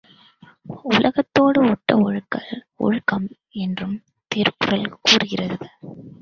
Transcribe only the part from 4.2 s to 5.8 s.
திருக்குறள் கூறுகிறது.